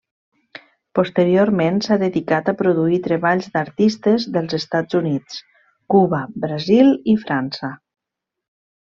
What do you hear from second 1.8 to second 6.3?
s'ha dedicat a produir treballs d'artistes dels Estats Units, Cuba,